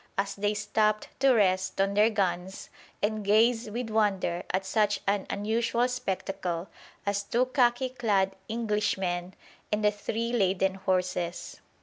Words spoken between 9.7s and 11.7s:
and the three laden horses.